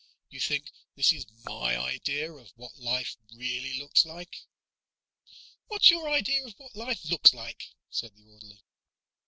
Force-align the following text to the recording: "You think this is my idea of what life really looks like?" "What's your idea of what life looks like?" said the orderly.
"You 0.31 0.39
think 0.39 0.71
this 0.95 1.13
is 1.13 1.27
my 1.45 1.77
idea 1.77 2.33
of 2.33 2.49
what 2.55 2.75
life 2.79 3.15
really 3.35 3.77
looks 3.77 4.03
like?" 4.03 4.47
"What's 5.67 5.91
your 5.91 6.09
idea 6.09 6.43
of 6.43 6.55
what 6.57 6.75
life 6.75 7.05
looks 7.05 7.35
like?" 7.35 7.69
said 7.91 8.15
the 8.15 8.23
orderly. 8.23 8.63